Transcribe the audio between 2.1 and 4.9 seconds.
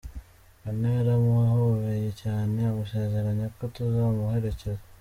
cyane amusezeranya ko tuzamuherekeza.